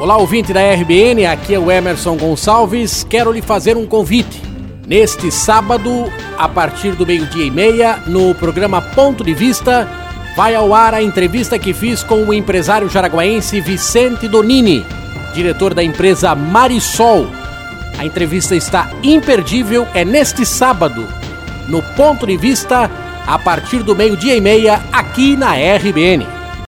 Olá, 0.00 0.16
ouvinte 0.16 0.50
da 0.50 0.62
RBN, 0.62 1.26
aqui 1.26 1.54
é 1.54 1.58
o 1.58 1.70
Emerson 1.70 2.16
Gonçalves. 2.16 3.04
Quero 3.04 3.30
lhe 3.30 3.42
fazer 3.42 3.76
um 3.76 3.84
convite. 3.84 4.40
Neste 4.86 5.30
sábado, 5.30 6.10
a 6.38 6.48
partir 6.48 6.92
do 6.92 7.06
meio-dia 7.06 7.44
e 7.44 7.50
meia, 7.50 7.98
no 8.06 8.34
programa 8.34 8.80
Ponto 8.80 9.22
de 9.22 9.34
Vista, 9.34 9.86
vai 10.34 10.54
ao 10.54 10.72
ar 10.72 10.94
a 10.94 11.02
entrevista 11.02 11.58
que 11.58 11.74
fiz 11.74 12.02
com 12.02 12.24
o 12.24 12.32
empresário 12.32 12.88
jaraguaense 12.88 13.60
Vicente 13.60 14.26
Donini, 14.26 14.86
diretor 15.34 15.74
da 15.74 15.84
empresa 15.84 16.34
Marisol. 16.34 17.26
A 17.98 18.02
entrevista 18.02 18.56
está 18.56 18.90
imperdível, 19.02 19.86
é 19.92 20.02
neste 20.02 20.46
sábado, 20.46 21.06
no 21.68 21.82
Ponto 21.94 22.26
de 22.26 22.38
Vista, 22.38 22.90
a 23.26 23.38
partir 23.38 23.82
do 23.82 23.94
meio-dia 23.94 24.34
e 24.34 24.40
meia, 24.40 24.80
aqui 24.90 25.36
na 25.36 25.52
RBN. 25.52 26.39